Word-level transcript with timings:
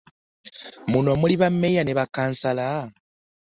Muno 0.91 1.09
omuli 1.15 1.35
bammeeya 1.41 1.83
ne 1.85 1.93
bakkansala. 1.97 2.67